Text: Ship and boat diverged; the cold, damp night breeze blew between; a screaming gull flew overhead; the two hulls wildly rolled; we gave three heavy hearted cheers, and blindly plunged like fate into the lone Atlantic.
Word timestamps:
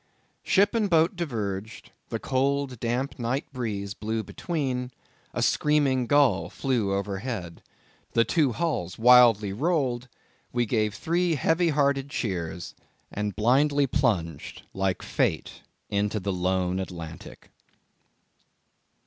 Ship 0.41 0.73
and 0.73 0.89
boat 0.89 1.15
diverged; 1.15 1.91
the 2.09 2.17
cold, 2.17 2.79
damp 2.79 3.19
night 3.19 3.45
breeze 3.53 3.93
blew 3.93 4.23
between; 4.23 4.89
a 5.31 5.43
screaming 5.43 6.07
gull 6.07 6.49
flew 6.49 6.91
overhead; 6.91 7.61
the 8.13 8.25
two 8.25 8.51
hulls 8.51 8.97
wildly 8.97 9.53
rolled; 9.53 10.07
we 10.51 10.65
gave 10.65 10.95
three 10.95 11.35
heavy 11.35 11.69
hearted 11.69 12.09
cheers, 12.09 12.73
and 13.11 13.35
blindly 13.35 13.85
plunged 13.85 14.63
like 14.73 15.03
fate 15.03 15.61
into 15.87 16.19
the 16.19 16.33
lone 16.33 16.79
Atlantic. 16.79 17.51